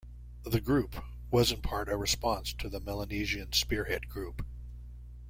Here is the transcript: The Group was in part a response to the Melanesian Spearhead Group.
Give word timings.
The 0.41 0.59
Group 0.59 0.95
was 1.29 1.51
in 1.51 1.61
part 1.61 1.87
a 1.87 1.95
response 1.95 2.53
to 2.53 2.69
the 2.69 2.79
Melanesian 2.79 3.53
Spearhead 3.53 4.09
Group. 4.09 4.43